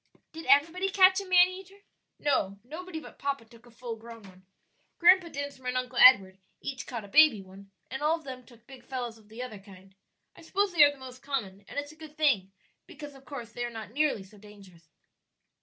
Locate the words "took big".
8.43-8.83